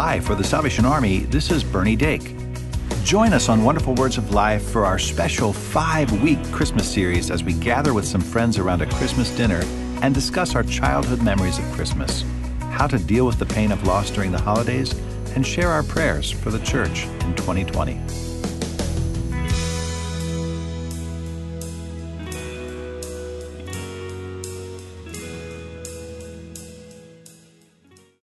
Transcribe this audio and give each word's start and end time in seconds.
Hi, 0.00 0.20
for 0.20 0.36
the 0.36 0.44
Salvation 0.44 0.84
Army, 0.84 1.24
this 1.24 1.50
is 1.50 1.64
Bernie 1.64 1.96
Dake. 1.96 2.36
Join 3.02 3.32
us 3.32 3.48
on 3.48 3.64
Wonderful 3.64 3.96
Words 3.96 4.16
of 4.16 4.32
Life 4.32 4.62
for 4.62 4.84
our 4.84 4.96
special 4.96 5.52
five 5.52 6.22
week 6.22 6.38
Christmas 6.52 6.88
series 6.88 7.32
as 7.32 7.42
we 7.42 7.52
gather 7.52 7.92
with 7.92 8.04
some 8.04 8.20
friends 8.20 8.58
around 8.58 8.80
a 8.80 8.86
Christmas 8.86 9.28
dinner 9.36 9.60
and 10.00 10.14
discuss 10.14 10.54
our 10.54 10.62
childhood 10.62 11.20
memories 11.20 11.58
of 11.58 11.64
Christmas, 11.72 12.22
how 12.70 12.86
to 12.86 12.96
deal 12.96 13.26
with 13.26 13.40
the 13.40 13.46
pain 13.46 13.72
of 13.72 13.82
loss 13.88 14.08
during 14.12 14.30
the 14.30 14.40
holidays, 14.40 14.92
and 15.34 15.44
share 15.44 15.70
our 15.70 15.82
prayers 15.82 16.30
for 16.30 16.52
the 16.52 16.60
church 16.60 17.06
in 17.06 17.34
2020. 17.34 18.37